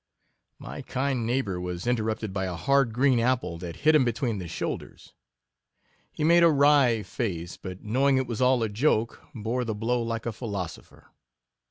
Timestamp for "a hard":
2.45-2.91